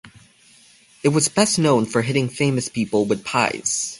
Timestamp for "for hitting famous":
1.85-2.67